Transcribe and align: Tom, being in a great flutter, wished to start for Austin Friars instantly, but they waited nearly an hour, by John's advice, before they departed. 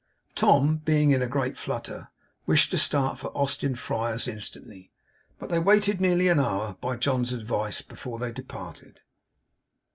Tom, 0.33 0.77
being 0.77 1.11
in 1.11 1.21
a 1.21 1.27
great 1.27 1.59
flutter, 1.59 2.07
wished 2.47 2.71
to 2.71 2.77
start 2.79 3.19
for 3.19 3.27
Austin 3.37 3.75
Friars 3.75 4.27
instantly, 4.27 4.89
but 5.37 5.49
they 5.49 5.59
waited 5.59 6.01
nearly 6.01 6.27
an 6.27 6.39
hour, 6.39 6.75
by 6.81 6.95
John's 6.95 7.31
advice, 7.33 7.83
before 7.83 8.17
they 8.17 8.31
departed. 8.31 9.01